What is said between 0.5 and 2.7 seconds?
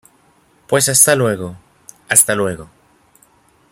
pues hasta luego. hasta luego.